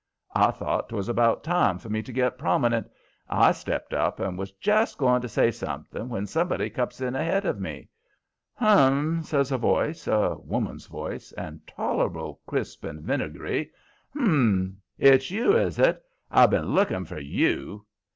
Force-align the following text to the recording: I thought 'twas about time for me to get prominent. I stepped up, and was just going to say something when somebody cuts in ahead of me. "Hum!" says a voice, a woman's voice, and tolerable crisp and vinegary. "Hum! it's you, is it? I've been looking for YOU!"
I 0.33 0.49
thought 0.49 0.89
'twas 0.89 1.07
about 1.07 1.43
time 1.43 1.77
for 1.77 1.87
me 1.87 2.01
to 2.01 2.11
get 2.11 2.39
prominent. 2.39 2.89
I 3.29 3.51
stepped 3.51 3.93
up, 3.93 4.19
and 4.19 4.35
was 4.35 4.51
just 4.53 4.97
going 4.97 5.21
to 5.21 5.29
say 5.29 5.51
something 5.51 6.09
when 6.09 6.25
somebody 6.25 6.71
cuts 6.71 7.01
in 7.01 7.15
ahead 7.15 7.45
of 7.45 7.59
me. 7.59 7.87
"Hum!" 8.55 9.21
says 9.21 9.51
a 9.51 9.59
voice, 9.59 10.07
a 10.07 10.37
woman's 10.39 10.87
voice, 10.87 11.33
and 11.33 11.61
tolerable 11.67 12.41
crisp 12.47 12.83
and 12.83 13.03
vinegary. 13.03 13.69
"Hum! 14.15 14.77
it's 14.97 15.29
you, 15.29 15.55
is 15.55 15.77
it? 15.77 16.01
I've 16.31 16.49
been 16.49 16.69
looking 16.73 17.05
for 17.05 17.19
YOU!" 17.19 17.85